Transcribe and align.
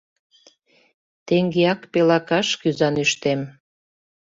Теҥгеак 1.27 1.81
пелакаш 1.91 2.47
кӱзанӱштем 2.61 3.41